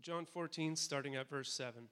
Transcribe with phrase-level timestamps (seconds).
[0.00, 1.88] John 14, starting at verse 7.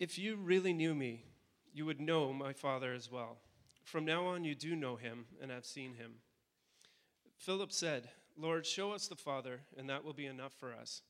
[0.00, 1.24] If you really knew me,
[1.72, 3.38] you would know my Father as well.
[3.84, 6.16] From now on, you do know him and have seen him.
[7.36, 11.02] Philip said, Lord, show us the Father, and that will be enough for us.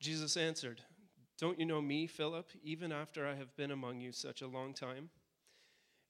[0.00, 0.80] Jesus answered,
[1.38, 4.74] Don't you know me, Philip, even after I have been among you such a long
[4.74, 5.10] time?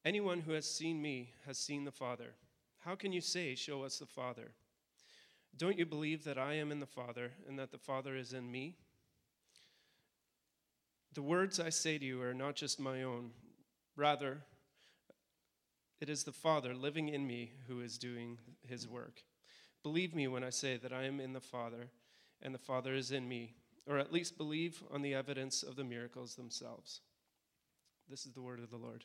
[0.05, 2.35] Anyone who has seen me has seen the Father.
[2.81, 4.53] How can you say, Show us the Father?
[5.57, 8.51] Don't you believe that I am in the Father and that the Father is in
[8.51, 8.77] me?
[11.13, 13.31] The words I say to you are not just my own,
[13.95, 14.39] rather,
[16.01, 19.23] it is the Father living in me who is doing his work.
[19.85, 21.91] Believe me when I say that I am in the Father
[22.43, 23.55] and the Father is in me,
[23.87, 27.01] or at least believe on the evidence of the miracles themselves.
[28.11, 29.05] This is the word of the Lord.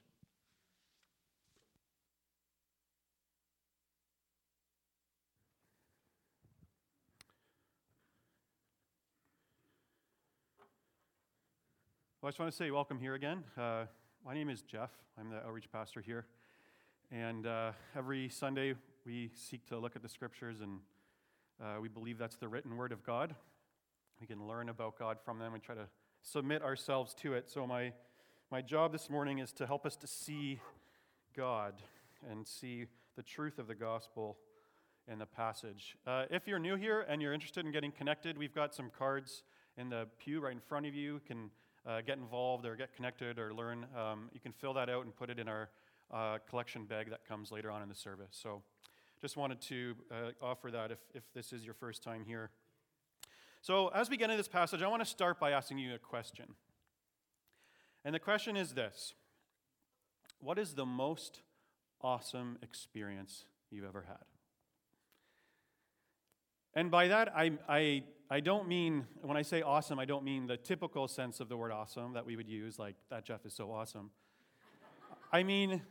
[12.22, 13.46] Well, I just want to say welcome here again.
[13.58, 13.86] Uh,
[14.26, 14.92] my name is Jeff.
[15.18, 16.26] I'm the outreach pastor here.
[17.14, 18.74] And uh, every Sunday,
[19.06, 20.80] we seek to look at the scriptures, and
[21.64, 23.36] uh, we believe that's the written word of God.
[24.20, 25.88] We can learn about God from them and try to
[26.22, 27.50] submit ourselves to it.
[27.50, 27.94] So, my,
[28.52, 30.60] my job this morning is to help us to see
[31.38, 31.76] God
[32.30, 34.36] and see the truth of the gospel
[35.10, 35.96] in the passage.
[36.06, 39.44] Uh, if you're new here and you're interested in getting connected, we've got some cards
[39.78, 41.14] in the pew right in front of you.
[41.14, 41.50] you can
[41.90, 45.16] uh, get involved or get connected or learn, um, you can fill that out and
[45.16, 45.70] put it in our
[46.14, 48.30] uh, collection bag that comes later on in the service.
[48.32, 48.62] So
[49.20, 52.52] just wanted to uh, offer that if, if this is your first time here.
[53.62, 55.98] So, as we get into this passage, I want to start by asking you a
[55.98, 56.46] question.
[58.06, 59.14] And the question is this
[60.40, 61.42] What is the most
[62.02, 64.24] awesome experience you've ever had?
[66.74, 70.46] And by that, I, I, I don't mean, when I say awesome, I don't mean
[70.46, 73.54] the typical sense of the word awesome that we would use, like, that Jeff is
[73.54, 74.12] so awesome.
[75.34, 75.82] I mean,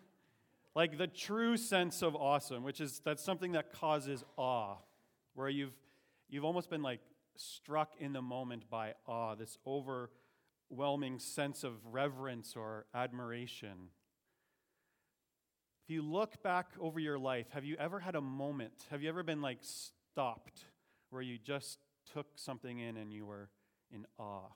[0.77, 4.77] like the true sense of awesome, which is that's something that causes awe,
[5.35, 5.75] where you've,
[6.29, 7.01] you've almost been like
[7.35, 13.91] struck in the moment by awe, this overwhelming sense of reverence or admiration.
[15.85, 18.87] If you look back over your life, have you ever had a moment?
[18.91, 20.65] Have you ever been like stopped
[21.11, 21.79] where you just
[22.13, 23.51] took something in and you were
[23.93, 24.49] in awe.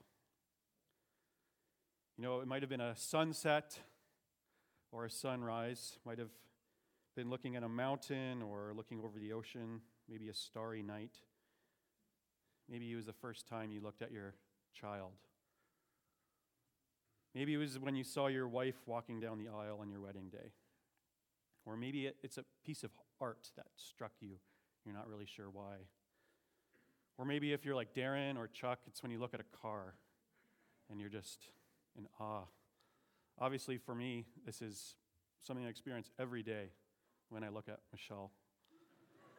[2.17, 3.79] You know, it might have been a sunset
[4.91, 6.29] or a sunrise, might have
[7.15, 11.17] been looking at a mountain or looking over the ocean, maybe a starry night.
[12.69, 14.35] Maybe it was the first time you looked at your
[14.73, 15.13] child.
[17.35, 20.29] Maybe it was when you saw your wife walking down the aisle on your wedding
[20.29, 20.51] day.
[21.65, 24.35] Or maybe it's a piece of art that struck you.
[24.85, 25.77] You're not really sure why.
[27.17, 29.95] Or maybe if you're like Darren or Chuck, it's when you look at a car
[30.89, 31.47] and you're just
[31.97, 32.43] in awe.
[33.39, 34.95] Obviously, for me, this is
[35.43, 36.71] something I experience every day
[37.29, 38.31] when I look at Michelle.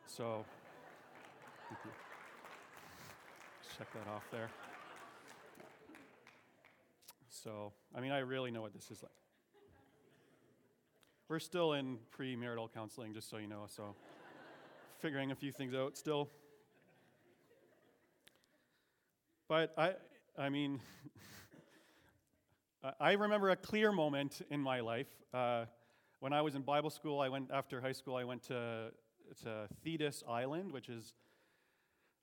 [0.07, 0.45] So,
[3.79, 4.51] check that off there.
[7.29, 9.13] So, I mean, I really know what this is like.
[11.29, 13.95] We're still in premarital counseling, just so you know, so
[14.99, 16.29] figuring a few things out still.
[19.47, 19.93] But I,
[20.39, 20.81] I mean,
[22.99, 25.11] I remember a clear moment in my life.
[25.35, 25.67] Uh,
[26.21, 28.17] when I was in Bible school, I went after high school.
[28.17, 28.91] I went to,
[29.43, 31.13] to Thetis Island, which is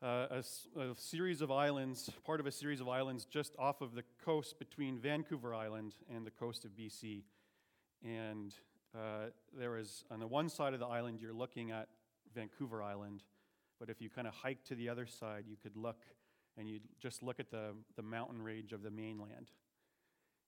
[0.01, 3.93] uh, a, a, series of islands, part of a series of islands just off of
[3.93, 7.21] the coast between Vancouver Island and the coast of BC.
[8.03, 8.51] And
[8.95, 11.87] uh, there is on the one side of the island, you're looking at
[12.33, 13.21] Vancouver Island,
[13.79, 15.99] but if you kind of hike to the other side, you could look
[16.57, 19.51] and you just look at the, the mountain range of the mainland.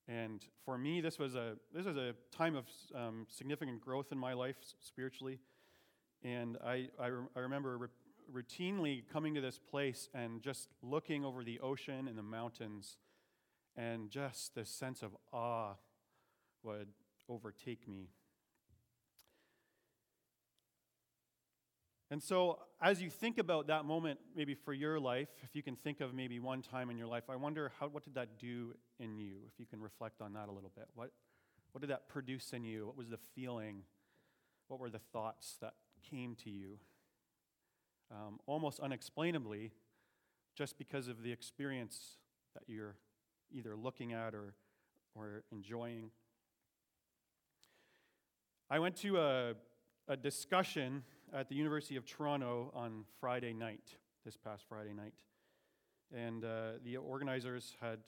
[0.08, 4.18] And for me, this was a, this was a time of um, significant growth in
[4.18, 5.40] my life spiritually.
[6.24, 7.88] And I, I, re- I remember re-
[8.34, 12.98] routinely coming to this place and just looking over the ocean and the mountains,
[13.76, 15.74] and just this sense of awe
[16.64, 16.90] would
[17.30, 18.10] overtake me.
[22.14, 25.76] And so, as you think about that moment, maybe for your life, if you can
[25.76, 28.76] think of maybe one time in your life, I wonder how, what did that do
[29.00, 29.38] in you?
[29.48, 30.86] If you can reflect on that a little bit.
[30.94, 31.10] What,
[31.72, 32.86] what did that produce in you?
[32.86, 33.82] What was the feeling?
[34.68, 35.74] What were the thoughts that
[36.08, 36.78] came to you?
[38.12, 39.72] Um, almost unexplainably,
[40.56, 42.18] just because of the experience
[42.54, 42.96] that you're
[43.52, 44.54] either looking at or,
[45.16, 46.12] or enjoying.
[48.70, 49.54] I went to a,
[50.08, 51.02] a discussion
[51.34, 55.16] at the University of Toronto on Friday night, this past Friday night.
[56.16, 58.00] And uh, the organizers had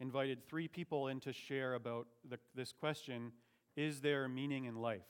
[0.00, 3.30] invited three people in to share about the, this question
[3.76, 5.06] Is there meaning in life?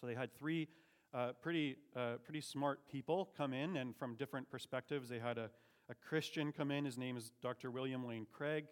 [0.00, 0.68] So they had three
[1.14, 5.08] uh, pretty, uh, pretty smart people come in, and from different perspectives.
[5.08, 5.50] They had a,
[5.88, 6.84] a Christian come in.
[6.84, 7.70] His name is Dr.
[7.70, 8.64] William Lane Craig,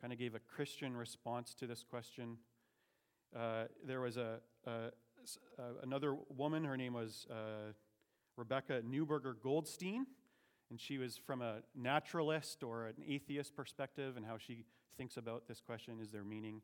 [0.00, 2.36] kind of gave a Christian response to this question.
[3.34, 4.90] Uh, there was a, a,
[5.82, 7.72] another woman, her name was uh,
[8.36, 10.06] Rebecca Newberger Goldstein,
[10.70, 14.64] and she was from a naturalist or an atheist perspective and how she
[14.96, 16.62] thinks about this question is there meaning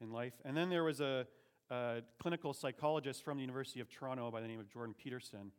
[0.00, 0.34] in life?
[0.44, 1.26] And then there was a,
[1.70, 5.52] a clinical psychologist from the University of Toronto by the name of Jordan Peterson,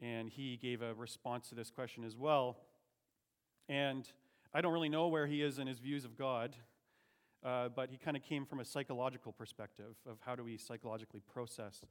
[0.00, 2.56] and he gave a response to this question as well.
[3.68, 4.10] And
[4.52, 6.56] I don't really know where he is in his views of God,
[7.44, 11.20] uh, but he kind of came from a psychological perspective of how do we psychologically
[11.32, 11.82] process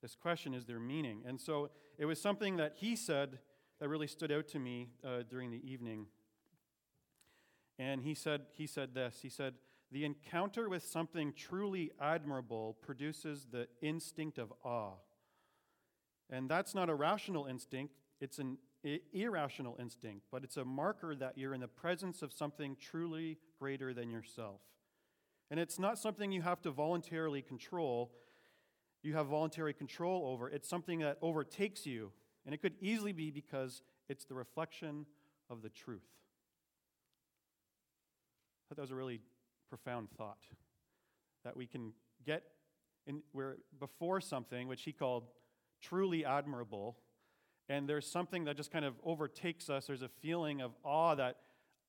[0.00, 1.22] this question is there meaning?
[1.26, 3.38] And so it was something that he said
[3.80, 6.06] that really stood out to me uh, during the evening.
[7.78, 9.54] And he said, he said this He said,
[9.90, 14.94] The encounter with something truly admirable produces the instinct of awe.
[16.30, 18.58] And that's not a rational instinct, it's an
[19.12, 23.92] irrational instinct, but it's a marker that you're in the presence of something truly greater
[23.92, 24.60] than yourself.
[25.50, 28.12] And it's not something you have to voluntarily control,
[29.02, 30.48] you have voluntary control over.
[30.48, 32.12] It's something that overtakes you.
[32.44, 35.06] And it could easily be because it's the reflection
[35.50, 36.02] of the truth.
[38.64, 39.20] I thought that was a really
[39.68, 40.44] profound thought.
[41.44, 41.92] That we can
[42.26, 42.42] get
[43.06, 45.24] in where before something which he called
[45.80, 46.98] truly admirable,
[47.68, 49.86] and there's something that just kind of overtakes us.
[49.86, 51.36] There's a feeling of awe that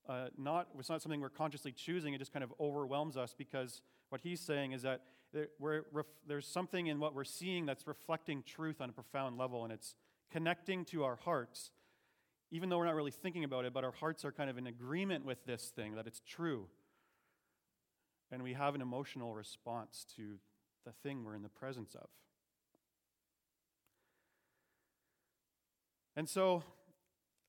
[0.10, 2.14] uh, not it's not something we're consciously choosing.
[2.14, 5.02] It just kind of overwhelms us because what he's saying is that
[5.60, 9.72] ref, there's something in what we're seeing that's reflecting truth on a profound level, and
[9.72, 9.94] it's
[10.32, 11.70] connecting to our hearts,
[12.52, 14.66] even though we're not really thinking about it, but our hearts are kind of in
[14.66, 16.66] agreement with this thing, that it's true.
[18.32, 20.40] And we have an emotional response to
[20.86, 22.08] the thing we're in the presence of.
[26.16, 26.64] And so,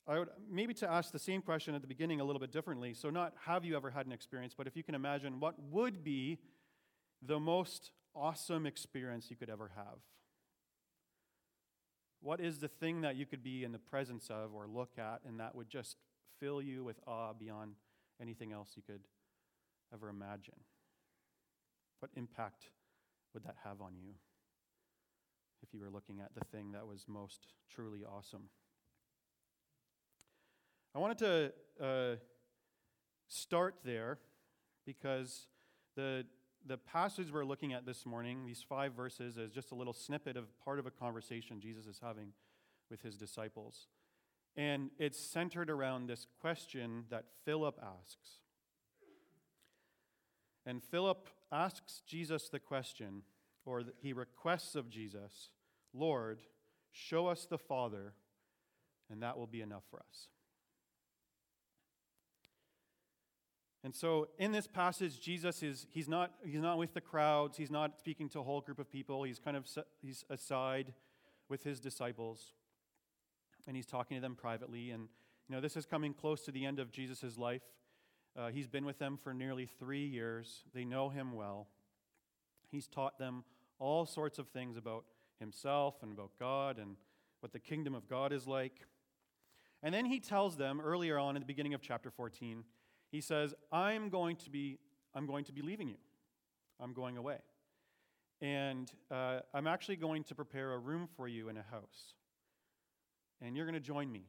[0.07, 2.93] I would maybe to ask the same question at the beginning a little bit differently.
[2.93, 6.03] So, not have you ever had an experience, but if you can imagine what would
[6.03, 6.39] be
[7.21, 9.99] the most awesome experience you could ever have?
[12.21, 15.21] What is the thing that you could be in the presence of or look at
[15.25, 15.97] and that would just
[16.39, 17.75] fill you with awe beyond
[18.21, 19.01] anything else you could
[19.93, 20.59] ever imagine?
[21.99, 22.65] What impact
[23.33, 24.13] would that have on you
[25.63, 28.49] if you were looking at the thing that was most truly awesome?
[30.93, 32.15] I wanted to uh,
[33.29, 34.19] start there
[34.85, 35.47] because
[35.95, 36.25] the
[36.67, 40.37] the passage we're looking at this morning, these five verses, is just a little snippet
[40.37, 42.33] of part of a conversation Jesus is having
[42.89, 43.87] with his disciples.
[44.55, 48.41] And it's centered around this question that Philip asks.
[50.65, 53.23] And Philip asks Jesus the question,
[53.65, 55.49] or he requests of Jesus,
[55.93, 56.41] Lord,
[56.91, 58.13] show us the Father,
[59.09, 60.27] and that will be enough for us.
[63.83, 67.71] And so in this passage, Jesus is he's not he's not with the crowds, he's
[67.71, 69.67] not speaking to a whole group of people, he's kind of
[70.01, 70.93] he's aside
[71.49, 72.53] with his disciples.
[73.67, 74.91] And he's talking to them privately.
[74.91, 75.07] And
[75.47, 77.61] you know, this is coming close to the end of Jesus' life.
[78.37, 80.63] Uh, he's been with them for nearly three years.
[80.73, 81.67] They know him well.
[82.69, 83.43] He's taught them
[83.77, 85.03] all sorts of things about
[85.39, 86.95] himself and about God and
[87.41, 88.87] what the kingdom of God is like.
[89.83, 92.63] And then he tells them earlier on in the beginning of chapter 14
[93.11, 94.79] he says, I'm going to be,
[95.13, 95.97] I'm going to be leaving you.
[96.79, 97.37] I'm going away.
[98.41, 102.15] And uh, I'm actually going to prepare a room for you in a house.
[103.41, 104.23] And you're going to join me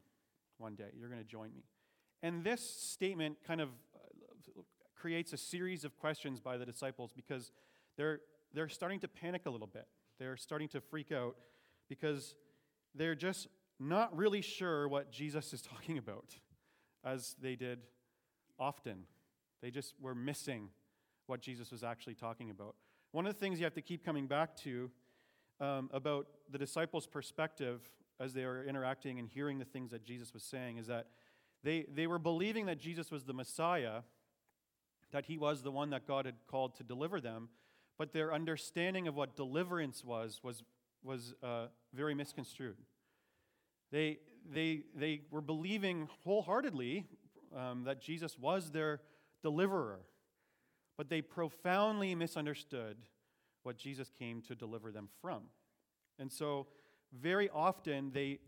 [0.59, 0.91] one day.
[0.99, 1.65] You're going to join me.
[2.23, 4.63] And this statement kind of uh,
[4.95, 7.53] creates a series of questions by the disciples because
[7.97, 8.21] they're,
[8.53, 9.87] they're starting to panic a little bit.
[10.19, 11.37] They're starting to freak out
[11.89, 12.35] because
[12.95, 13.49] they're just
[13.81, 16.37] not really sure what Jesus is talking about
[17.05, 17.81] as they did
[18.63, 19.05] often.
[19.61, 20.69] They just were missing
[21.27, 22.77] what Jesus was actually talking about.
[23.11, 24.91] One of the things you have to keep coming back to
[25.61, 27.81] um, about the disciples' perspective
[28.21, 31.09] as they were interacting and hearing the things that Jesus was saying is that
[31.65, 34.03] they, they were believing that Jesus was the Messiah,
[35.11, 37.49] that he was the one that God had called to deliver them,
[37.99, 40.63] but their understanding of what deliverance was was,
[41.03, 42.77] was uh, very misconstrued.
[43.91, 47.07] They, they, they were believing wholeheartedly
[47.57, 49.01] um, that Jesus was their
[49.43, 50.01] deliverer,
[50.97, 52.97] but they profoundly misunderstood
[53.63, 55.43] what Jesus came to deliver them from.
[56.19, 56.67] And so,
[57.13, 58.39] very often, they,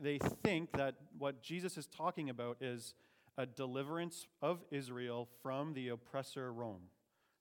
[0.00, 2.94] they think that what Jesus is talking about is
[3.36, 6.82] a deliverance of Israel from the oppressor Rome.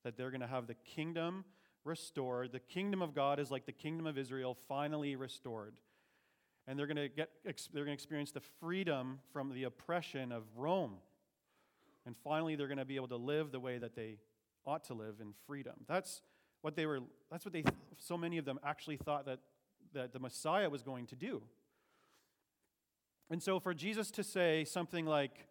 [0.03, 1.43] That they're going to have the kingdom
[1.83, 2.51] restored.
[2.51, 5.79] The kingdom of God is like the kingdom of Israel finally restored.
[6.67, 10.43] And they're going to get they're going to experience the freedom from the oppression of
[10.55, 10.95] Rome.
[12.05, 14.17] And finally they're going to be able to live the way that they
[14.65, 15.75] ought to live in freedom.
[15.87, 16.21] That's
[16.61, 16.99] what they were
[17.31, 17.63] that's what they
[17.97, 19.39] so many of them actually thought that
[19.93, 21.41] that the Messiah was going to do.
[23.29, 25.47] And so for Jesus to say something like,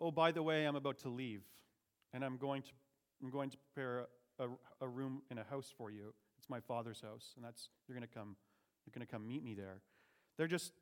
[0.00, 1.42] Oh, by the way, I'm about to leave,
[2.12, 2.68] and I'm going to,
[3.20, 4.06] I'm going to prepare
[4.38, 4.48] a, a,
[4.82, 6.14] a room in a house for you.
[6.38, 8.36] It's my father's house, and that's you're going to come,
[8.88, 9.80] you're going to come meet me there.
[10.36, 10.72] They're just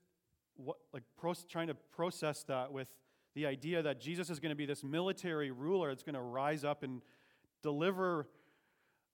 [0.57, 2.89] what, like pro, trying to process that with
[3.35, 6.65] the idea that Jesus is going to be this military ruler that's going to rise
[6.65, 7.03] up and
[7.63, 8.29] deliver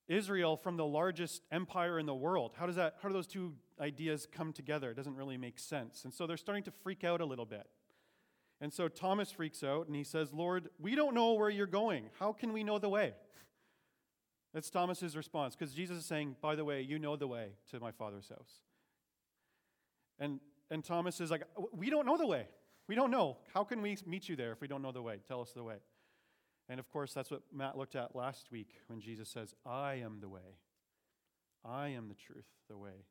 [0.08, 2.52] Israel from the largest empire in the world.
[2.56, 4.90] How does that how do those two ideas come together?
[4.90, 6.04] It doesn't really make sense.
[6.04, 7.66] And so they're starting to freak out a little bit.
[8.60, 12.10] And so Thomas freaks out and he says, "Lord, we don't know where you're going.
[12.18, 13.14] How can we know the way?"
[14.52, 17.80] That's Thomas's response because Jesus is saying, "By the way, you know the way to
[17.80, 18.60] my Father's house."
[20.22, 22.46] And and Thomas is like, "We don't know the way.
[22.88, 23.36] We don't know.
[23.52, 25.20] How can we meet you there if we don't know the way?
[25.28, 25.76] Tell us the way."
[26.68, 30.20] And of course, that's what Matt looked at last week when Jesus says, I am
[30.20, 30.56] the way.
[31.64, 33.04] I am the truth, the way.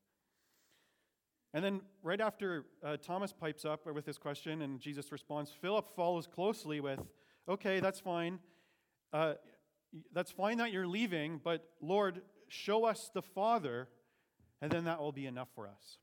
[1.54, 5.90] And then, right after uh, Thomas pipes up with his question and Jesus responds, Philip
[5.96, 7.02] follows closely with,
[7.48, 8.40] Okay, that's fine.
[9.14, 9.34] Uh,
[10.14, 13.90] that's fine that you're leaving, but Lord, show us the Father,
[14.62, 16.00] and then that will be enough for us.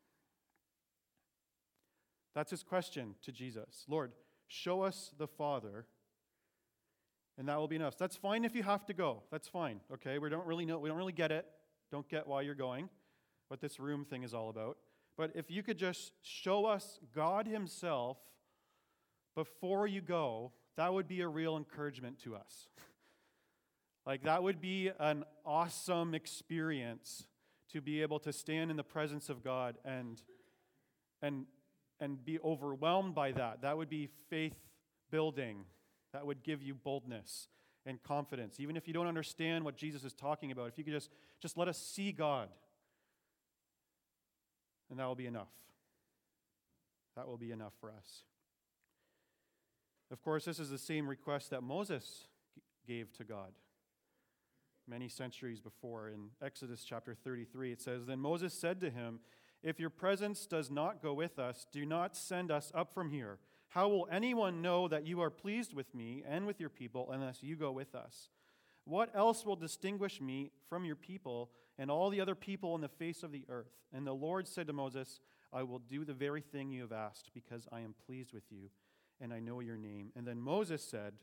[2.39, 4.13] That's his question to Jesus Lord,
[4.47, 5.87] show us the Father,
[7.37, 7.99] and that will be enough.
[7.99, 9.25] That's fine if you have to go.
[9.33, 9.81] That's fine.
[9.95, 10.79] Okay, we don't really know.
[10.79, 11.47] We don't really get it.
[11.91, 12.91] Don't get why you're going,
[13.49, 14.77] what this room thing is all about.
[15.17, 18.19] But if you could just show us God Himself
[19.35, 22.69] before you go, that would be a real encouragement to us.
[24.07, 27.27] like that would be an awesome experience
[27.73, 30.23] to be able to stand in the presence of God and
[31.21, 31.47] and
[32.01, 33.63] and be overwhelmed by that.
[33.63, 34.57] That would be faith
[35.11, 35.65] building
[36.13, 37.49] that would give you boldness
[37.85, 38.61] and confidence.
[38.61, 41.57] Even if you don't understand what Jesus is talking about, if you could just, just
[41.57, 42.49] let us see God,
[44.91, 45.49] and that will be enough.
[47.17, 48.23] That will be enough for us.
[50.11, 52.29] Of course, this is the same request that Moses
[52.87, 53.53] gave to God
[54.89, 56.09] many centuries before.
[56.09, 59.21] In Exodus chapter 33, it says Then Moses said to him,
[59.63, 63.39] If your presence does not go with us, do not send us up from here.
[63.71, 67.43] How will anyone know that you are pleased with me and with your people unless
[67.43, 68.31] you go with us?
[68.85, 72.89] What else will distinguish me from your people and all the other people on the
[72.89, 73.73] face of the earth?
[73.93, 75.21] And the Lord said to Moses,
[75.53, 78.71] I will do the very thing you have asked because I am pleased with you
[79.21, 80.13] and I know your name.
[80.17, 81.15] And then Moses said,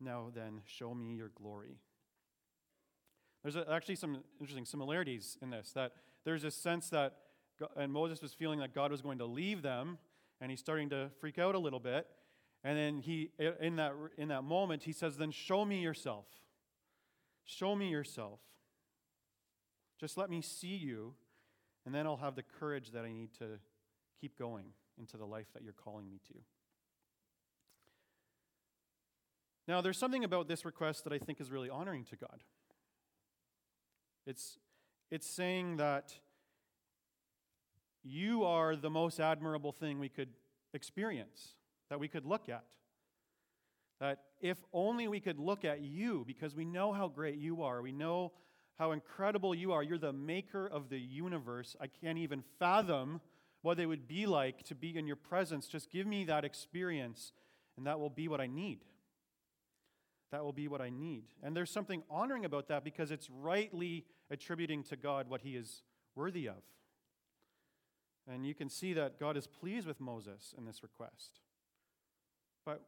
[0.00, 1.76] Now then, show me your glory.
[3.42, 5.72] There's actually some interesting similarities in this.
[5.72, 5.92] That
[6.24, 7.14] there's this sense that,
[7.76, 9.98] and Moses was feeling that God was going to leave them
[10.40, 12.06] and he's starting to freak out a little bit.
[12.64, 16.26] And then he, in that, in that moment, he says, Then show me yourself.
[17.44, 18.40] Show me yourself.
[19.98, 21.14] Just let me see you,
[21.86, 23.60] and then I'll have the courage that I need to
[24.20, 24.66] keep going
[24.98, 26.34] into the life that you're calling me to.
[29.68, 32.42] Now, there's something about this request that I think is really honoring to God.
[34.26, 34.58] It's,
[35.10, 36.14] it's saying that
[38.02, 40.30] you are the most admirable thing we could
[40.74, 41.56] experience,
[41.88, 42.64] that we could look at.
[44.00, 47.80] That if only we could look at you, because we know how great you are,
[47.82, 48.32] we know
[48.78, 49.82] how incredible you are.
[49.82, 51.76] You're the maker of the universe.
[51.80, 53.20] I can't even fathom
[53.60, 55.68] what it would be like to be in your presence.
[55.68, 57.32] Just give me that experience,
[57.76, 58.80] and that will be what I need.
[60.32, 61.24] That will be what I need.
[61.42, 65.82] And there's something honoring about that because it's rightly attributing to God what he is
[66.16, 66.56] worthy of.
[68.30, 71.40] And you can see that God is pleased with Moses in this request.
[72.64, 72.82] But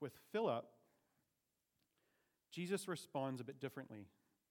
[0.00, 0.66] with Philip,
[2.52, 4.06] Jesus responds a bit differently.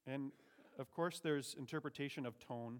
[0.05, 0.31] And
[0.79, 2.79] of course, there's interpretation of tone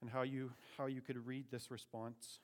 [0.00, 2.40] and how you, how you could read this response.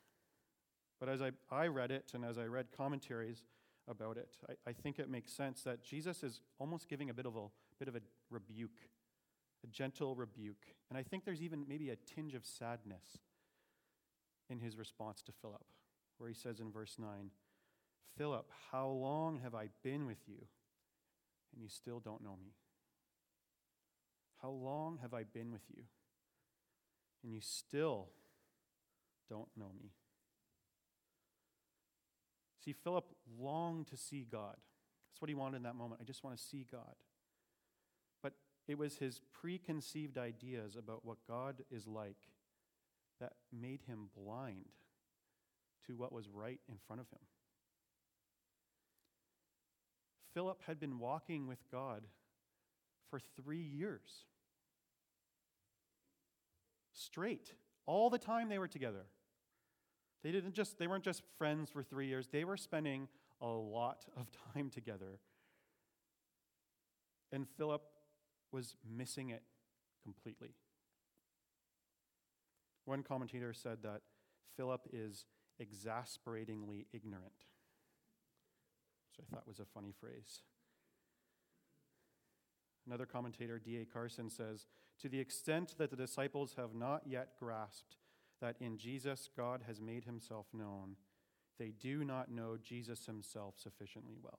[1.01, 3.43] But as I, I read it and as I read commentaries
[3.89, 7.27] about it, I, I think it makes sense that Jesus is almost giving a bit
[7.27, 7.47] of a,
[7.79, 8.79] bit of a rebuke
[9.65, 10.67] a gentle rebuke.
[10.89, 13.19] And I think there's even maybe a tinge of sadness
[14.49, 15.65] in his response to Philip,
[16.19, 17.31] where he says in verse 9,
[18.17, 20.47] Philip, how long have I been with you,
[21.53, 22.53] and you still don't know me?
[24.43, 25.83] How long have I been with you,
[27.23, 28.09] and you still
[29.29, 29.91] don't know me?
[32.65, 33.07] See, Philip
[33.39, 34.57] longed to see God.
[35.11, 36.01] That's what he wanted in that moment.
[36.01, 36.95] I just want to see God.
[38.69, 42.29] It was his preconceived ideas about what God is like
[43.19, 44.67] that made him blind
[45.87, 47.19] to what was right in front of him.
[50.35, 52.03] Philip had been walking with God
[53.11, 54.27] for three years.
[56.93, 57.55] Straight,
[57.87, 59.07] all the time they were together.
[60.23, 62.29] They didn't just they weren't just friends for 3 years.
[62.31, 63.09] They were spending
[63.41, 65.21] a lot of time together.
[67.33, 67.83] And Philip
[68.53, 69.43] was missing it
[70.03, 70.55] completely.
[72.85, 74.01] One commentator said that
[74.57, 75.27] Philip is
[75.59, 77.45] exasperatingly ignorant,
[79.11, 80.41] which I thought was a funny phrase.
[82.87, 83.85] Another commentator, D.A.
[83.85, 84.67] Carson, says
[85.03, 87.97] To the extent that the disciples have not yet grasped
[88.41, 90.97] that in Jesus God has made himself known,
[91.59, 94.39] they do not know Jesus himself sufficiently well.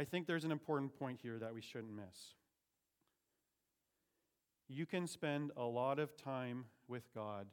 [0.00, 2.32] I think there's an important point here that we shouldn't miss.
[4.66, 7.48] You can spend a lot of time with God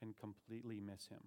[0.00, 1.20] and completely miss him.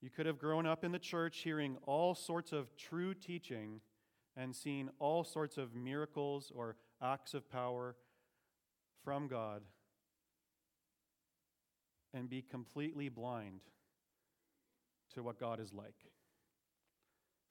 [0.00, 3.82] You could have grown up in the church hearing all sorts of true teaching
[4.36, 7.94] and seen all sorts of miracles or acts of power
[9.04, 9.62] from God
[12.12, 13.60] and be completely blind
[15.14, 15.94] to what God is like.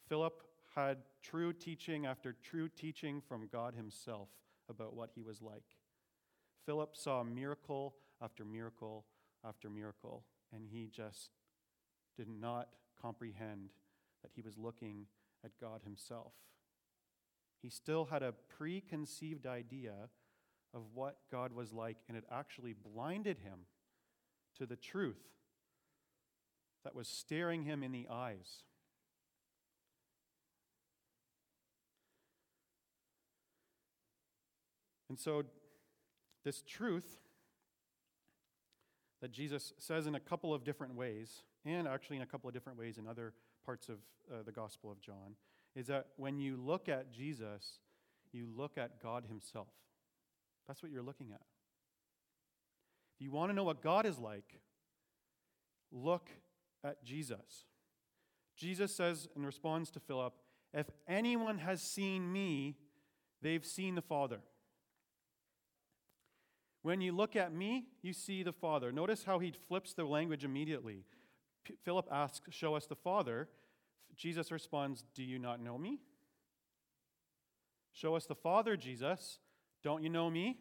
[0.10, 0.44] Philip
[0.76, 4.30] had true teaching after true teaching from God Himself
[4.68, 5.64] about what He was like.
[6.66, 9.06] Philip saw miracle after miracle
[9.48, 11.32] after miracle, and he just
[12.18, 12.70] did not
[13.02, 13.70] comprehend
[14.22, 15.06] that he was looking
[15.46, 16.34] at God Himself.
[17.62, 19.94] He still had a preconceived idea
[20.74, 23.60] of what God was like, and it actually blinded him
[24.58, 25.24] to the truth
[26.84, 28.64] that was staring him in the eyes.
[35.10, 35.44] And so,
[36.46, 37.20] this truth
[39.22, 42.54] that Jesus says in a couple of different ways, and actually in a couple of
[42.54, 43.34] different ways in other
[43.66, 43.98] parts of
[44.32, 45.36] uh, the Gospel of John,
[45.76, 47.80] is that when you look at Jesus,
[48.32, 49.68] you look at God Himself.
[50.68, 51.42] That's what you're looking at.
[53.16, 54.60] If you want to know what God is like,
[55.92, 56.30] look
[56.84, 57.66] at Jesus.
[58.56, 60.34] Jesus says in response to Philip,
[60.74, 62.78] If anyone has seen me,
[63.42, 64.40] they've seen the Father.
[66.82, 68.92] When you look at me, you see the Father.
[68.92, 71.04] Notice how he flips the language immediately.
[71.66, 73.50] P- Philip asks, Show us the Father.
[74.16, 76.00] Jesus responds, Do you not know me?
[77.92, 79.40] Show us the Father, Jesus.
[79.84, 80.60] Don't you know me?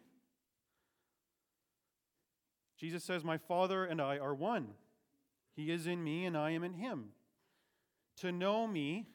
[2.77, 4.69] Jesus says, My Father and I are one.
[5.55, 7.09] He is in me, and I am in him.
[8.17, 9.07] To know me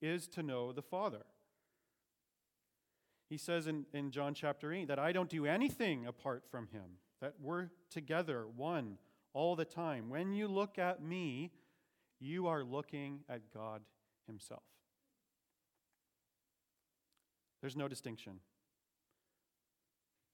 [0.00, 1.24] is to know the Father.
[3.28, 6.98] He says in, in John chapter 8 that I don't do anything apart from him,
[7.20, 8.98] that we're together, one,
[9.34, 10.08] all the time.
[10.08, 11.52] When you look at me,
[12.20, 13.82] you are looking at God
[14.26, 14.62] Himself.
[17.60, 18.40] There's no distinction.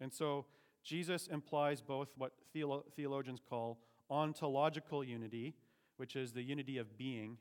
[0.00, 0.46] And so
[0.82, 3.78] Jesus implies both what theolo- theologians call
[4.10, 5.54] ontological unity,
[5.96, 7.38] which is the unity of being,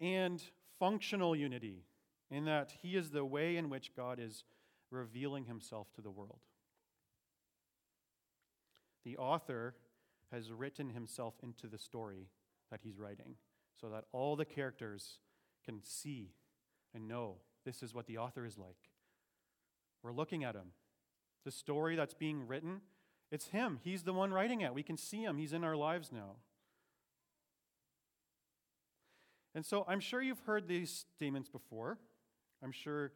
[0.00, 0.42] and
[0.78, 1.82] functional unity,
[2.30, 4.44] in that He is the way in which God is
[4.90, 6.40] revealing Himself to the world.
[9.04, 9.76] The author
[10.32, 12.28] has written himself into the story
[12.70, 13.36] that he's writing
[13.80, 15.20] so that all the characters
[15.64, 16.32] can see
[16.92, 18.90] and know this is what the author is like.
[20.02, 20.72] We're looking at him.
[21.44, 22.80] The story that's being written,
[23.30, 23.78] it's him.
[23.82, 24.74] He's the one writing it.
[24.74, 25.36] We can see him.
[25.36, 26.36] He's in our lives now.
[29.54, 31.98] And so I'm sure you've heard these statements before.
[32.66, 33.12] I'm sure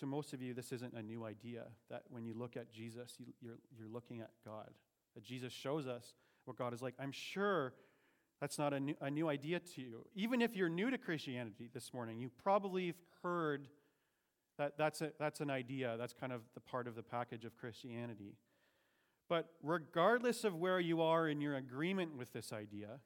[0.00, 3.14] to most of you, this isn't a new idea that when you look at Jesus,
[3.20, 4.70] you, are you're, you're looking at God.
[5.14, 6.14] That Jesus shows us
[6.46, 6.94] what God is like.
[6.98, 7.74] I'm sure
[8.40, 10.04] that's not a new, a new idea to you.
[10.16, 13.68] Even if you're new to Christianity this morning, you probably have heard
[14.58, 15.94] that that's, a, that's an idea.
[15.96, 18.34] That's kind of the part of the package of Christianity.
[19.28, 22.98] But regardless of where you are in your agreement with this idea,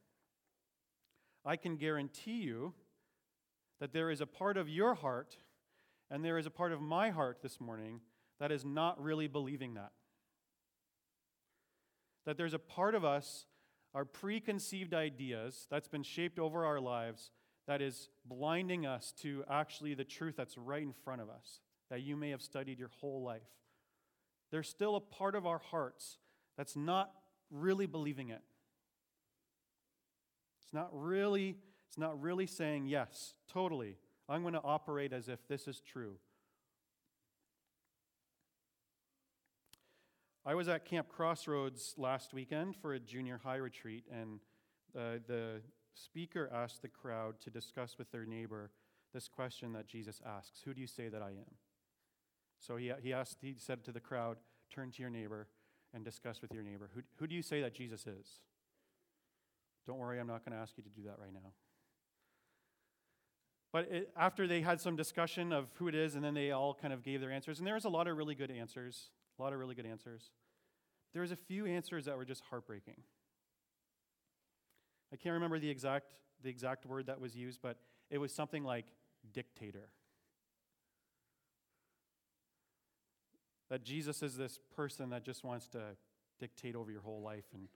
[1.44, 2.72] I can guarantee you
[3.78, 5.36] that there is a part of your heart
[6.12, 8.00] and there is a part of my heart this morning
[8.38, 9.92] that is not really believing that.
[12.26, 13.46] That there's a part of us
[13.94, 17.30] our preconceived ideas that's been shaped over our lives
[17.66, 22.02] that is blinding us to actually the truth that's right in front of us, that
[22.02, 23.42] you may have studied your whole life.
[24.50, 26.18] There's still a part of our hearts
[26.56, 27.10] that's not
[27.50, 28.42] really believing it.
[30.62, 31.56] It's not really,
[31.88, 33.96] it's not really saying, yes, totally.
[34.32, 36.14] I'm going to operate as if this is true.
[40.46, 44.40] I was at Camp Crossroads last weekend for a junior high retreat, and
[44.96, 45.60] uh, the
[45.92, 48.70] speaker asked the crowd to discuss with their neighbor
[49.12, 51.58] this question that Jesus asks Who do you say that I am?
[52.58, 54.38] So he, he asked, he said to the crowd,
[54.74, 55.46] Turn to your neighbor
[55.92, 56.88] and discuss with your neighbor.
[56.94, 58.40] Who, who do you say that Jesus is?
[59.86, 61.52] Don't worry, I'm not going to ask you to do that right now.
[63.72, 66.74] But it, after they had some discussion of who it is, and then they all
[66.74, 69.08] kind of gave their answers, and there was a lot of really good answers,
[69.38, 70.30] a lot of really good answers.
[71.14, 73.02] There was a few answers that were just heartbreaking.
[75.12, 77.78] I can't remember the exact, the exact word that was used, but
[78.10, 78.86] it was something like
[79.32, 79.88] dictator.
[83.70, 85.80] That Jesus is this person that just wants to
[86.38, 87.68] dictate over your whole life and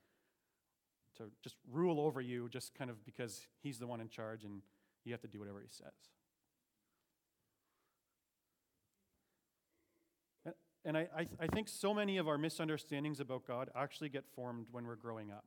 [1.17, 4.61] to just rule over you just kind of because he's the one in charge and
[5.07, 5.93] you have to do whatever he says.
[10.85, 14.67] And I, I, I, think so many of our misunderstandings about God actually get formed
[14.71, 15.45] when we're growing up.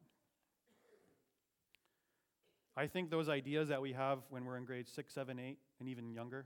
[2.75, 5.87] I think those ideas that we have when we're in grade six, seven, eight, and
[5.87, 6.45] even younger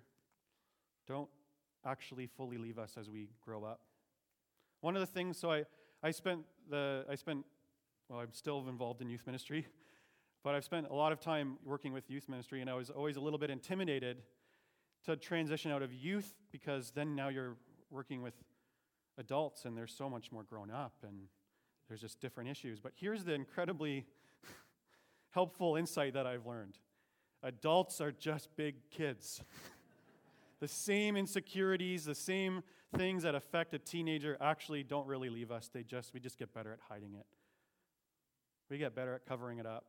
[1.08, 1.30] don't
[1.86, 3.82] actually fully leave us as we grow up.
[4.82, 5.64] One of the things, so I,
[6.04, 7.46] I spent the, I spent,
[8.10, 9.66] well, I'm still involved in youth ministry,
[10.44, 13.16] but I've spent a lot of time working with youth ministry, and I was always
[13.16, 14.22] a little bit intimidated
[15.06, 17.56] to transition out of youth because then now you're
[17.90, 18.34] working with
[19.18, 21.28] adults and they're so much more grown up and
[21.88, 22.80] there's just different issues.
[22.80, 24.06] But here's the incredibly
[25.32, 26.78] helpful insight that I've learned
[27.44, 29.44] adults are just big kids.
[30.62, 32.64] the same insecurities, the same
[32.96, 35.70] things that affect a teenager actually don't really leave us.
[35.74, 37.26] They just we just get better at hiding it.
[38.70, 39.86] We get better at covering it up.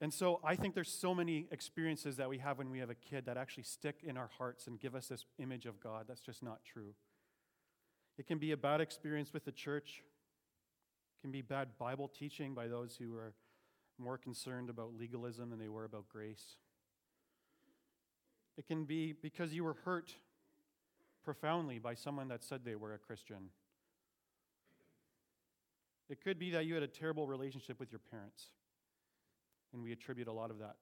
[0.00, 2.94] And so I think there's so many experiences that we have when we have a
[2.94, 6.20] kid that actually stick in our hearts and give us this image of God that's
[6.20, 6.94] just not true.
[8.16, 10.02] It can be a bad experience with the church.
[11.18, 13.34] It can be bad Bible teaching by those who are
[13.98, 16.56] more concerned about legalism than they were about grace.
[18.56, 20.14] It can be because you were hurt
[21.24, 23.50] profoundly by someone that said they were a Christian.
[26.08, 28.46] It could be that you had a terrible relationship with your parents.
[29.72, 30.76] And we attribute a lot of that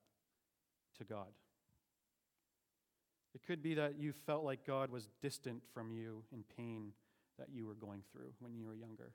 [0.99, 1.29] to God.
[3.35, 6.93] It could be that you felt like God was distant from you in pain
[7.39, 9.13] that you were going through when you were younger.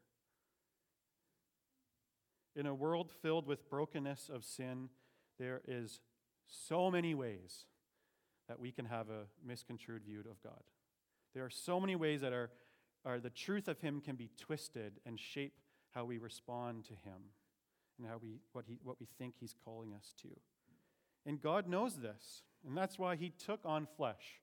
[2.55, 4.89] In a world filled with brokenness of sin,
[5.39, 6.01] there is
[6.47, 7.65] so many ways
[8.47, 10.61] that we can have a misconstrued view of God.
[11.33, 12.51] There are so many ways that are,
[13.05, 15.53] are the truth of Him can be twisted and shape
[15.95, 17.31] how we respond to Him
[17.97, 20.29] and how we, what, he, what we think He's calling us to.
[21.25, 24.41] And God knows this, and that's why He took on flesh.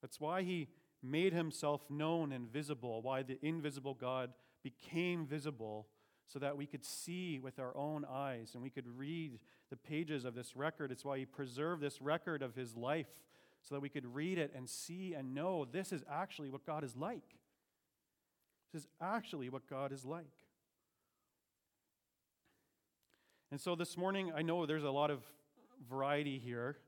[0.00, 0.68] That's why He
[1.02, 5.86] made Himself known and visible, why the invisible God became visible
[6.26, 9.38] so that we could see with our own eyes and we could read
[9.70, 10.90] the pages of this record.
[10.90, 13.08] It's why He preserved this record of His life
[13.62, 16.84] so that we could read it and see and know this is actually what God
[16.84, 17.36] is like.
[18.72, 20.43] This is actually what God is like.
[23.54, 25.22] And so this morning, I know there's a lot of
[25.88, 26.78] variety here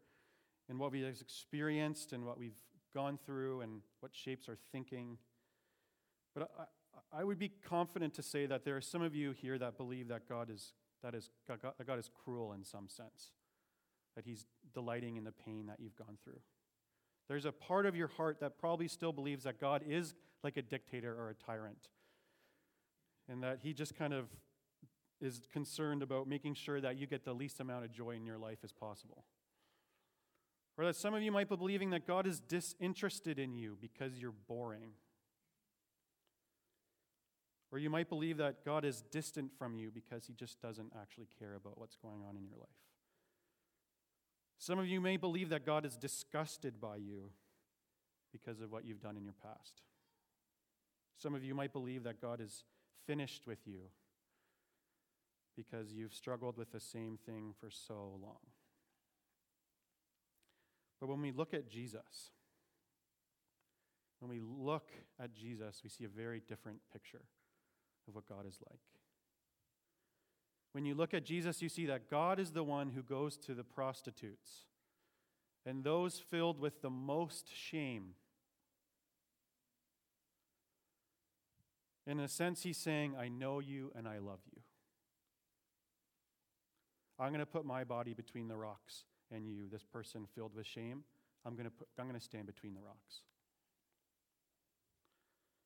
[0.68, 2.59] in what we've experienced and what we've
[2.92, 5.16] gone through and what shapes our thinking.
[6.35, 9.59] But I, I would be confident to say that there are some of you here
[9.59, 10.72] that believe that God is,
[11.05, 13.31] that is, God, God is cruel in some sense,
[14.16, 16.40] that He's delighting in the pain that you've gone through.
[17.29, 20.62] There's a part of your heart that probably still believes that God is like a
[20.62, 21.90] dictator or a tyrant,
[23.29, 24.26] and that He just kind of
[25.20, 28.38] is concerned about making sure that you get the least amount of joy in your
[28.38, 29.24] life as possible.
[30.79, 34.18] Or that some of you might be believing that God is disinterested in you because
[34.18, 34.90] you're boring.
[37.72, 41.29] Or you might believe that God is distant from you because he just doesn't actually
[41.38, 42.68] care about what's going on in your life.
[44.59, 47.31] Some of you may believe that God is disgusted by you
[48.33, 49.83] because of what you've done in your past.
[51.16, 52.64] Some of you might believe that God is
[53.07, 53.90] finished with you
[55.57, 58.38] because you've struggled with the same thing for so long.
[61.01, 62.31] But when we look at Jesus,
[64.21, 64.90] when we look
[65.21, 67.23] at Jesus, we see a very different picture
[68.09, 68.81] of what God is like.
[70.73, 73.55] When you look at Jesus, you see that God is the one who goes to
[73.55, 74.66] the prostitutes
[75.64, 78.14] and those filled with the most shame.
[82.07, 84.62] In a sense, he's saying, I know you and I love you.
[87.18, 90.66] I'm going to put my body between the rocks and you, this person filled with
[90.66, 91.02] shame.
[91.44, 93.22] I'm going to, put, I'm going to stand between the rocks.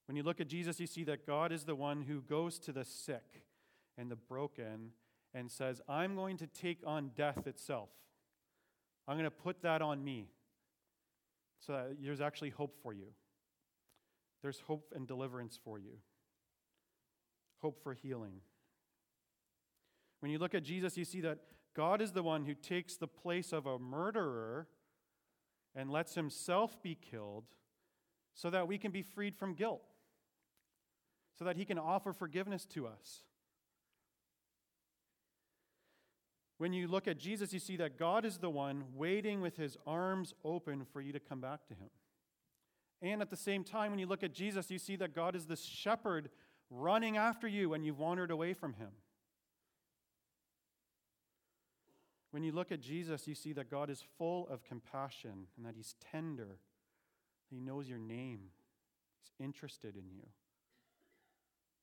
[0.06, 2.72] When you look at Jesus, you see that God is the one who goes to
[2.72, 3.44] the sick
[3.96, 4.90] and the broken
[5.34, 7.90] and says, I'm going to take on death itself.
[9.06, 10.28] I'm going to put that on me
[11.60, 13.06] so that there's actually hope for you.
[14.42, 15.98] There's hope and deliverance for you,
[17.60, 18.40] hope for healing.
[20.20, 21.38] When you look at Jesus, you see that
[21.74, 24.68] God is the one who takes the place of a murderer
[25.74, 27.44] and lets himself be killed
[28.34, 29.82] so that we can be freed from guilt,
[31.38, 33.22] so that he can offer forgiveness to us.
[36.58, 39.78] When you look at Jesus, you see that God is the one waiting with his
[39.86, 41.88] arms open for you to come back to him.
[43.00, 45.46] And at the same time, when you look at Jesus, you see that God is
[45.46, 46.28] this shepherd
[46.68, 48.90] running after you when you've wandered away from him.
[52.30, 55.74] When you look at Jesus, you see that God is full of compassion and that
[55.74, 56.58] he's tender.
[57.50, 58.50] He knows your name,
[59.20, 60.26] he's interested in you,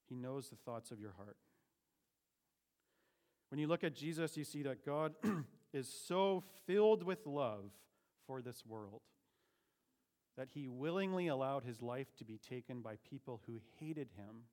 [0.07, 1.37] he knows the thoughts of your heart.
[3.49, 5.13] When you look at Jesus, you see that God
[5.73, 7.71] is so filled with love
[8.25, 9.01] for this world
[10.37, 14.43] that he willingly allowed his life to be taken by people who hated him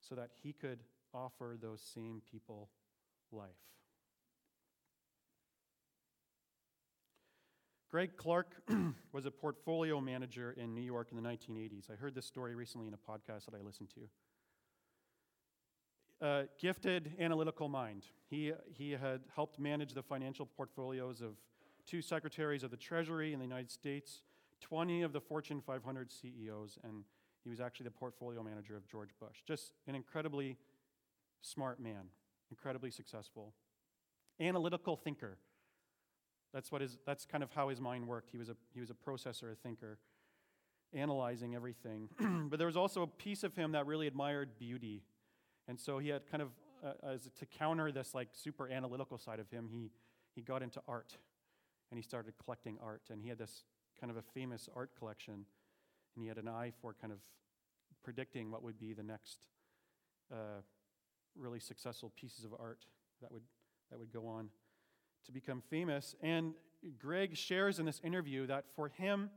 [0.00, 0.80] so that he could
[1.12, 2.68] offer those same people
[3.32, 3.48] life.
[7.90, 8.54] Greg Clark
[9.12, 11.90] was a portfolio manager in New York in the 1980s.
[11.90, 14.00] I heard this story recently in a podcast that I listened to
[16.58, 18.04] gifted analytical mind.
[18.28, 21.36] He, he had helped manage the financial portfolios of
[21.86, 24.22] two secretaries of the Treasury in the United States,
[24.60, 27.04] 20 of the Fortune 500 CEOs, and
[27.42, 29.38] he was actually the portfolio manager of George Bush.
[29.46, 30.58] Just an incredibly
[31.40, 32.10] smart man,
[32.50, 33.54] incredibly successful.
[34.38, 35.38] Analytical thinker.
[36.52, 38.30] That's, what his, that's kind of how his mind worked.
[38.30, 39.98] He was a, he was a processor, a thinker,
[40.92, 42.08] analyzing everything.
[42.50, 45.02] but there was also a piece of him that really admired beauty
[45.70, 46.48] and so he had kind of,
[46.84, 49.92] uh, as to counter this like super analytical side of him, he,
[50.34, 51.16] he got into art
[51.90, 53.02] and he started collecting art.
[53.08, 53.62] And he had this
[54.00, 55.34] kind of a famous art collection.
[55.34, 57.20] And he had an eye for kind of
[58.02, 59.38] predicting what would be the next
[60.32, 60.62] uh,
[61.38, 62.84] really successful pieces of art
[63.22, 63.44] that would,
[63.92, 64.48] that would go on
[65.26, 66.14] to become famous.
[66.22, 66.54] And
[66.98, 69.30] Greg shares in this interview that for him,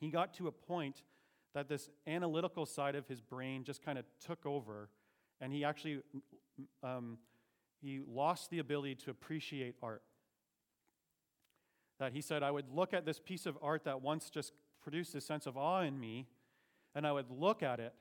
[0.00, 1.02] he got to a point
[1.54, 4.90] that this analytical side of his brain just kind of took over
[5.40, 6.00] and he actually
[6.82, 7.18] um,
[7.80, 10.02] he lost the ability to appreciate art
[11.98, 15.14] that he said i would look at this piece of art that once just produced
[15.14, 16.26] a sense of awe in me
[16.94, 17.94] and i would look at it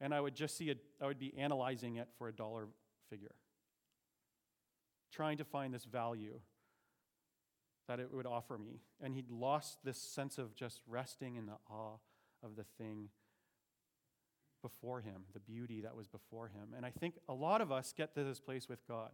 [0.00, 2.68] and i would just see it i would be analyzing it for a dollar
[3.08, 3.34] figure
[5.10, 6.40] trying to find this value
[7.88, 11.56] that it would offer me and he'd lost this sense of just resting in the
[11.68, 11.96] awe
[12.42, 13.08] of the thing
[14.62, 16.74] before him, the beauty that was before him.
[16.76, 19.10] And I think a lot of us get to this place with God,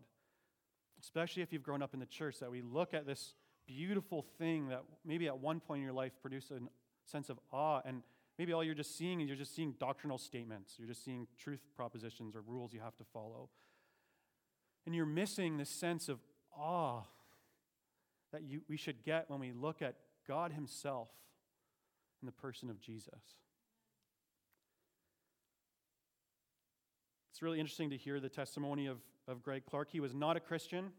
[1.00, 3.34] especially if you've grown up in the church, that we look at this
[3.66, 6.60] beautiful thing that maybe at one point in your life produced a
[7.04, 7.80] sense of awe.
[7.84, 8.02] And
[8.38, 11.60] maybe all you're just seeing is you're just seeing doctrinal statements, you're just seeing truth
[11.76, 13.48] propositions or rules you have to follow.
[14.86, 16.20] And you're missing the sense of
[16.56, 17.02] awe
[18.32, 19.96] that you, we should get when we look at
[20.26, 21.08] God Himself
[22.22, 23.34] in the person of Jesus.
[27.30, 29.90] It's really interesting to hear the testimony of, of Greg Clark.
[29.90, 30.92] He was not a Christian.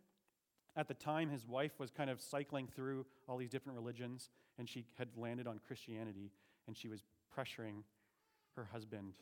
[0.76, 4.70] At the time, his wife was kind of cycling through all these different religions, and
[4.70, 6.32] she had landed on Christianity,
[6.68, 7.04] and she was
[7.36, 7.82] pressuring
[8.56, 9.14] her husband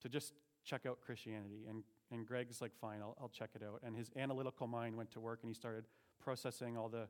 [0.00, 0.32] to just
[0.64, 1.66] check out Christianity.
[1.68, 3.80] And, and Greg's like, fine, I'll, I'll check it out.
[3.84, 5.84] And his analytical mind went to work, and he started
[6.22, 7.08] processing all the,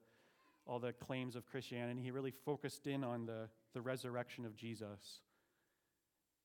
[0.67, 2.01] all the claims of Christianity.
[2.03, 5.21] He really focused in on the, the resurrection of Jesus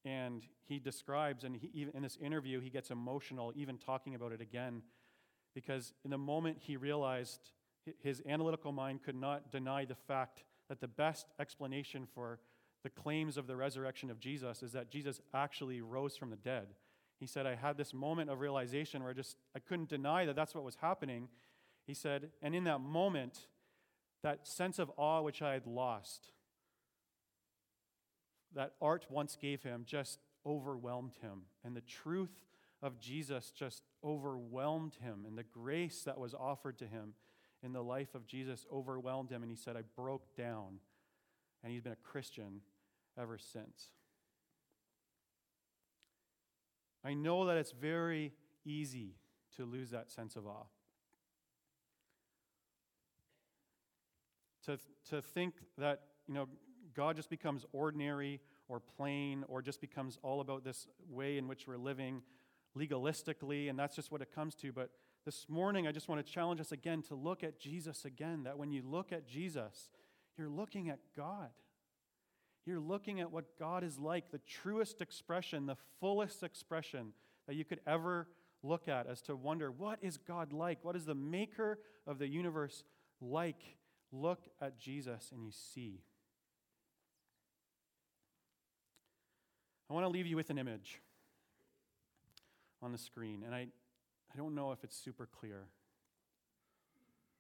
[0.08, 4.32] and he describes, and he, even in this interview, he gets emotional even talking about
[4.32, 4.82] it again,
[5.54, 7.52] because in the moment he realized
[8.02, 12.40] his analytical mind could not deny the fact that the best explanation for
[12.84, 16.68] the claims of the resurrection of Jesus is that Jesus actually rose from the dead.
[17.20, 20.36] He said, I had this moment of realization where I just I couldn't deny that
[20.36, 21.30] that's what was happening.
[21.86, 23.48] He said, and in that moment,
[24.24, 26.32] that sense of awe which I had lost,
[28.54, 31.44] that art once gave him just overwhelmed him.
[31.64, 32.40] And the truth
[32.82, 35.26] of Jesus just overwhelmed him.
[35.26, 37.14] And the grace that was offered to him
[37.64, 39.42] in the life of Jesus overwhelmed him.
[39.42, 40.80] And he said, I broke down.
[41.64, 42.62] And he's been a Christian
[43.20, 43.90] ever since.
[47.08, 48.34] I know that it's very
[48.66, 49.16] easy
[49.56, 50.66] to lose that sense of awe.
[54.66, 54.78] To,
[55.12, 56.50] to think that, you know,
[56.94, 61.66] God just becomes ordinary or plain or just becomes all about this way in which
[61.66, 62.24] we're living
[62.78, 64.74] legalistically, and that's just what it comes to.
[64.74, 64.90] But
[65.24, 68.44] this morning, I just want to challenge us again to look at Jesus again.
[68.44, 69.92] That when you look at Jesus,
[70.38, 71.52] you're looking at God.
[72.68, 77.14] You're looking at what God is like, the truest expression, the fullest expression
[77.48, 78.28] that you could ever
[78.62, 80.80] look at, as to wonder, what is God like?
[80.84, 82.84] What is the maker of the universe
[83.22, 83.78] like?
[84.12, 86.02] Look at Jesus and you see.
[89.90, 91.02] I want to leave you with an image
[92.82, 93.68] on the screen, and I,
[94.34, 95.68] I don't know if it's super clear.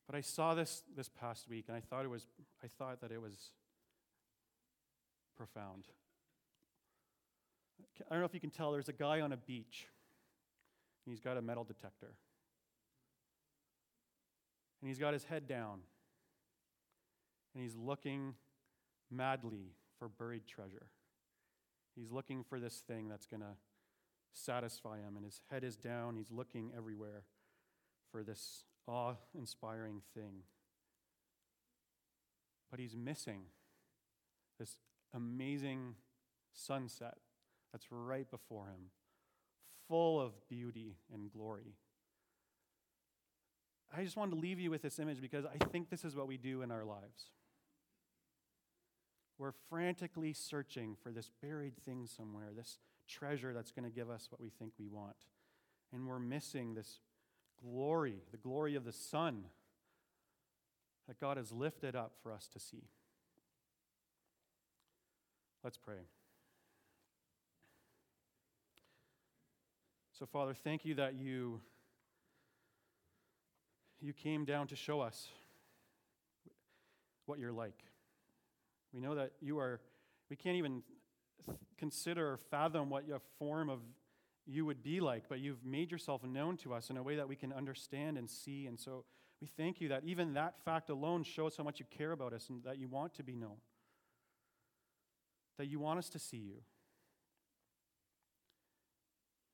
[0.05, 2.25] But I saw this this past week, and I thought it was
[2.63, 3.51] I thought that it was
[5.37, 5.85] profound.
[8.09, 8.71] I don't know if you can tell.
[8.71, 9.87] There's a guy on a beach,
[11.05, 12.13] and he's got a metal detector,
[14.81, 15.79] and he's got his head down,
[17.53, 18.33] and he's looking
[19.09, 20.87] madly for buried treasure.
[21.95, 23.55] He's looking for this thing that's going to
[24.31, 26.15] satisfy him, and his head is down.
[26.15, 27.23] He's looking everywhere
[28.11, 30.43] for this awe inspiring thing.
[32.69, 33.41] But he's missing
[34.59, 34.77] this
[35.13, 35.95] amazing
[36.53, 37.17] sunset
[37.71, 38.91] that's right before him,
[39.87, 41.75] full of beauty and glory.
[43.95, 46.27] I just wanted to leave you with this image because I think this is what
[46.27, 47.31] we do in our lives.
[49.37, 54.27] We're frantically searching for this buried thing somewhere, this treasure that's going to give us
[54.29, 55.15] what we think we want.
[55.93, 56.99] And we're missing this
[57.63, 59.45] glory, the glory of the sun
[61.07, 62.83] that God has lifted up for us to see.
[65.67, 65.99] Let's pray.
[70.17, 71.59] So, Father, thank you that you,
[73.99, 75.27] you came down to show us
[77.25, 77.83] what you're like.
[78.93, 79.81] We know that you are,
[80.29, 80.83] we can't even
[81.77, 83.81] consider or fathom what your form of
[84.45, 87.27] you would be like, but you've made yourself known to us in a way that
[87.27, 88.67] we can understand and see.
[88.67, 89.03] And so
[89.41, 92.47] we thank you that even that fact alone shows how much you care about us
[92.47, 93.57] and that you want to be known,
[95.57, 96.61] that you want us to see you.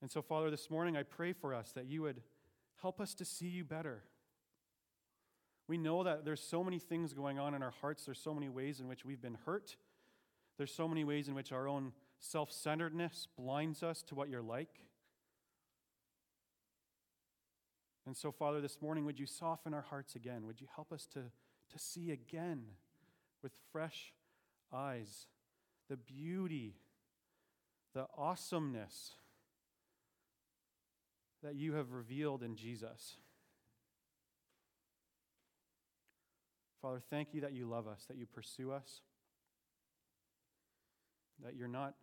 [0.02, 2.20] And so, Father, this morning I pray for us that you would
[2.82, 4.02] help us to see you better.
[5.66, 8.50] We know that there's so many things going on in our hearts, there's so many
[8.50, 9.76] ways in which we've been hurt,
[10.58, 14.42] there's so many ways in which our own self centeredness blinds us to what you're
[14.42, 14.80] like.
[18.06, 20.46] And so, Father, this morning, would you soften our hearts again?
[20.46, 22.64] Would you help us to, to see again
[23.42, 24.12] with fresh
[24.70, 25.28] eyes
[25.88, 26.74] the beauty,
[27.94, 29.12] the awesomeness
[31.42, 33.16] that you have revealed in Jesus?
[36.80, 39.00] Father, thank you that you love us, that you pursue us,
[41.42, 41.94] that you're not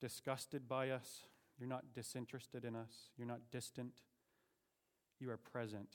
[0.00, 1.24] disgusted by us,
[1.58, 3.92] you're not disinterested in us, you're not distant.
[5.22, 5.88] You are present.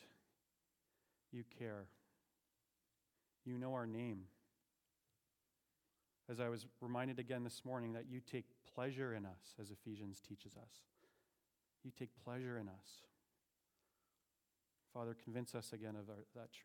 [1.34, 1.88] You care.
[3.44, 4.22] You know our name.
[6.30, 10.20] As I was reminded again this morning, that you take pleasure in us, as Ephesians
[10.20, 10.84] teaches us.
[11.84, 13.04] You take pleasure in us.
[14.94, 16.64] Father, convince us again of our, that truth.